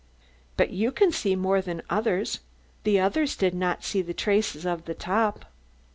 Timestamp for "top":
4.95-5.45